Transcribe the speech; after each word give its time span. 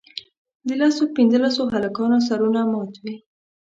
د 0.67 0.69
لسو 0.81 1.03
پینځلسو 1.15 1.63
هلکانو 1.73 2.17
سرونه 2.27 2.61
مات 2.71 2.93
وي. 3.03 3.15